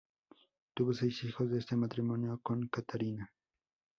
[0.73, 3.31] Tuvo seis hijos de este matrimonio con Katharina.